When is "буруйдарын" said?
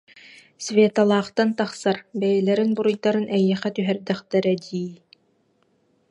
2.75-3.27